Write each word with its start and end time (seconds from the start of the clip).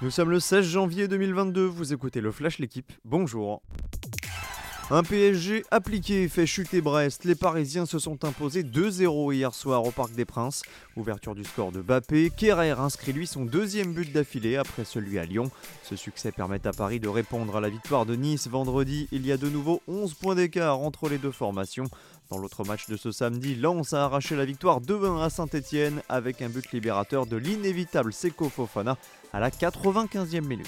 Nous 0.00 0.12
sommes 0.12 0.30
le 0.30 0.38
16 0.38 0.64
janvier 0.64 1.08
2022, 1.08 1.64
vous 1.64 1.92
écoutez 1.92 2.20
le 2.20 2.30
Flash 2.30 2.60
L'équipe, 2.60 2.92
bonjour. 3.04 3.62
Un 4.90 5.02
PSG 5.02 5.66
appliqué 5.70 6.26
fait 6.28 6.46
chuter 6.46 6.80
Brest. 6.80 7.24
Les 7.24 7.34
Parisiens 7.34 7.84
se 7.84 7.98
sont 7.98 8.24
imposés 8.24 8.62
2-0 8.62 9.34
hier 9.34 9.52
soir 9.52 9.84
au 9.84 9.90
Parc 9.90 10.14
des 10.14 10.24
Princes. 10.24 10.62
Ouverture 10.96 11.34
du 11.34 11.44
score 11.44 11.72
de 11.72 11.82
Bappé. 11.82 12.32
Kerrer 12.34 12.70
inscrit 12.70 13.12
lui 13.12 13.26
son 13.26 13.44
deuxième 13.44 13.92
but 13.92 14.10
d'affilée 14.10 14.56
après 14.56 14.86
celui 14.86 15.18
à 15.18 15.26
Lyon. 15.26 15.50
Ce 15.82 15.94
succès 15.94 16.32
permet 16.32 16.66
à 16.66 16.72
Paris 16.72 17.00
de 17.00 17.08
répondre 17.08 17.54
à 17.54 17.60
la 17.60 17.68
victoire 17.68 18.06
de 18.06 18.14
Nice 18.14 18.48
vendredi. 18.48 19.08
Il 19.12 19.26
y 19.26 19.32
a 19.32 19.36
de 19.36 19.50
nouveau 19.50 19.82
11 19.88 20.14
points 20.14 20.34
d'écart 20.34 20.78
entre 20.78 21.10
les 21.10 21.18
deux 21.18 21.32
formations. 21.32 21.84
Dans 22.30 22.38
l'autre 22.38 22.64
match 22.64 22.88
de 22.88 22.96
ce 22.96 23.12
samedi, 23.12 23.56
Lens 23.56 23.92
a 23.92 24.04
arraché 24.04 24.36
la 24.36 24.46
victoire 24.46 24.80
2-1 24.80 25.22
à 25.22 25.28
Saint-Etienne 25.28 26.00
avec 26.08 26.40
un 26.40 26.48
but 26.48 26.72
libérateur 26.72 27.26
de 27.26 27.36
l'inévitable 27.36 28.14
Seko 28.14 28.48
Fofana 28.48 28.96
à 29.34 29.40
la 29.40 29.50
95e 29.50 30.46
minute. 30.46 30.66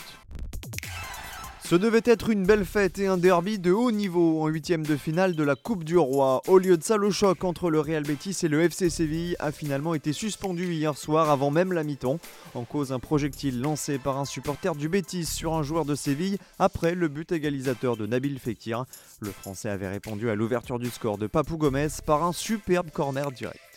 Ce 1.70 1.76
devait 1.76 2.02
être 2.04 2.30
une 2.30 2.42
belle 2.42 2.64
fête 2.64 2.98
et 2.98 3.06
un 3.06 3.16
derby 3.16 3.60
de 3.60 3.70
haut 3.70 3.92
niveau 3.92 4.42
en 4.42 4.48
huitième 4.48 4.84
de 4.84 4.96
finale 4.96 5.36
de 5.36 5.44
la 5.44 5.54
Coupe 5.54 5.84
du 5.84 5.96
Roi. 5.96 6.42
Au 6.48 6.58
lieu 6.58 6.76
de 6.76 6.82
ça, 6.82 6.96
le 6.96 7.12
choc 7.12 7.44
entre 7.44 7.70
le 7.70 7.78
Real 7.78 8.02
Betis 8.02 8.36
et 8.42 8.48
le 8.48 8.60
FC 8.62 8.90
Séville 8.90 9.36
a 9.38 9.52
finalement 9.52 9.94
été 9.94 10.12
suspendu 10.12 10.74
hier 10.74 10.98
soir 10.98 11.30
avant 11.30 11.52
même 11.52 11.72
la 11.72 11.84
mi-temps. 11.84 12.18
En 12.54 12.64
cause 12.64 12.90
un 12.90 12.98
projectile 12.98 13.60
lancé 13.60 13.98
par 13.98 14.18
un 14.18 14.24
supporter 14.24 14.74
du 14.74 14.88
Betis 14.88 15.26
sur 15.26 15.54
un 15.54 15.62
joueur 15.62 15.84
de 15.84 15.94
Séville 15.94 16.38
après 16.58 16.96
le 16.96 17.06
but 17.06 17.30
égalisateur 17.30 17.96
de 17.96 18.04
Nabil 18.04 18.40
Fekir. 18.40 18.84
Le 19.20 19.30
Français 19.30 19.68
avait 19.68 19.90
répondu 19.90 20.28
à 20.28 20.34
l'ouverture 20.34 20.80
du 20.80 20.90
score 20.90 21.18
de 21.18 21.28
Papou 21.28 21.56
Gomez 21.56 21.86
par 22.04 22.24
un 22.24 22.32
superbe 22.32 22.90
corner 22.90 23.30
direct. 23.30 23.69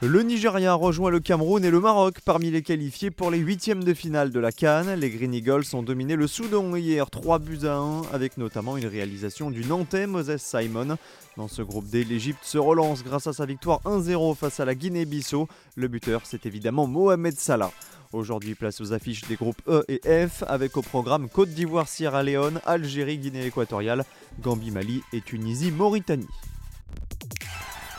Le 0.00 0.22
Nigeria 0.22 0.74
rejoint 0.74 1.10
le 1.10 1.18
Cameroun 1.18 1.64
et 1.64 1.72
le 1.72 1.80
Maroc 1.80 2.20
parmi 2.24 2.52
les 2.52 2.62
qualifiés 2.62 3.10
pour 3.10 3.32
les 3.32 3.38
huitièmes 3.38 3.82
de 3.82 3.92
finale 3.94 4.30
de 4.30 4.38
la 4.38 4.52
Cannes. 4.52 4.94
Les 4.94 5.10
Green 5.10 5.34
Eagles 5.34 5.64
ont 5.72 5.82
dominé 5.82 6.14
le 6.14 6.28
Soudan 6.28 6.76
hier 6.76 7.10
3 7.10 7.40
buts 7.40 7.64
à 7.64 7.78
1 7.78 8.02
avec 8.12 8.38
notamment 8.38 8.76
une 8.76 8.86
réalisation 8.86 9.50
du 9.50 9.64
Nantais 9.64 10.06
Moses 10.06 10.36
Simon. 10.36 10.96
Dans 11.36 11.48
ce 11.48 11.62
groupe 11.62 11.88
D, 11.88 12.04
l'Égypte 12.04 12.44
se 12.44 12.58
relance 12.58 13.02
grâce 13.02 13.26
à 13.26 13.32
sa 13.32 13.44
victoire 13.44 13.80
1-0 13.86 14.36
face 14.36 14.60
à 14.60 14.64
la 14.64 14.76
Guinée-Bissau. 14.76 15.48
Le 15.74 15.88
buteur, 15.88 16.20
c'est 16.22 16.46
évidemment 16.46 16.86
Mohamed 16.86 17.36
Salah. 17.36 17.72
Aujourd'hui, 18.12 18.54
place 18.54 18.80
aux 18.80 18.92
affiches 18.92 19.22
des 19.22 19.34
groupes 19.34 19.60
E 19.66 19.84
et 19.88 20.28
F 20.28 20.44
avec 20.46 20.76
au 20.76 20.82
programme 20.82 21.28
Côte 21.28 21.50
d'Ivoire-Sierra 21.50 22.22
Leone, 22.22 22.60
Algérie, 22.66 23.18
Guinée 23.18 23.46
équatoriale, 23.46 24.04
Gambie-Mali 24.42 25.02
et 25.12 25.22
Tunisie-Mauritanie. 25.22 26.28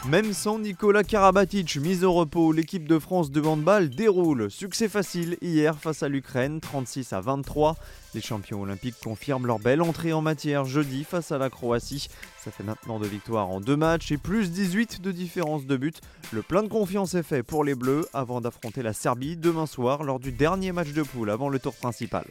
Même 0.08 0.32
sans 0.32 0.60
Nicolas 0.60 1.04
Karabatic 1.04 1.76
mis 1.76 2.06
au 2.06 2.14
repos, 2.14 2.54
l'équipe 2.54 2.88
de 2.88 3.00
France 3.00 3.32
de 3.32 3.42
handball 3.42 3.90
déroule. 3.90 4.50
Succès 4.50 4.88
facile 4.88 5.38
hier 5.42 5.78
face 5.78 6.04
à 6.04 6.08
l'Ukraine, 6.08 6.62
36 6.62 7.12
à 7.12 7.20
23. 7.20 7.76
Les 8.16 8.22
champions 8.22 8.62
olympiques 8.62 8.96
confirment 9.04 9.46
leur 9.46 9.60
belle 9.60 9.82
entrée 9.82 10.14
en 10.14 10.22
matière 10.22 10.64
jeudi 10.64 11.04
face 11.04 11.34
à 11.34 11.38
la 11.38 11.50
Croatie. 11.50 12.08
Ça 12.38 12.50
fait 12.50 12.64
maintenant 12.64 12.98
deux 12.98 13.10
victoires 13.10 13.50
en 13.50 13.60
deux 13.60 13.76
matchs 13.76 14.12
et 14.14 14.18
plus 14.18 14.52
18 14.52 15.02
de 15.02 15.12
différence 15.12 15.66
de 15.66 15.76
but. 15.76 16.00
Le 16.32 16.44
plein 16.44 16.64
de 16.64 16.70
confiance 16.70 17.14
est 17.14 17.24
fait 17.24 17.44
pour 17.44 17.66
les 17.66 17.76
Bleus 17.76 18.08
avant 18.14 18.40
d'affronter 18.40 18.82
la 18.82 18.94
Serbie 18.94 19.36
demain 19.36 19.66
soir 19.66 20.04
lors 20.04 20.20
du 20.20 20.32
dernier 20.32 20.72
match 20.72 20.94
de 20.94 21.04
poule 21.04 21.30
avant 21.30 21.50
le 21.50 21.60
tour 21.60 21.76
principal. 21.76 22.26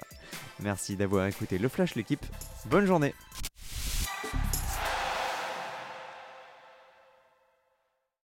Merci 0.61 0.97
d'avoir 0.97 1.27
écouté 1.27 1.59
le 1.59 1.69
Flash 1.69 1.95
l'équipe. 1.97 2.25
Bonne 2.71 2.87
journée 2.87 3.15